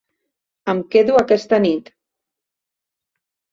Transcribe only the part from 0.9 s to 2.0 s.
quedo aquesta nit.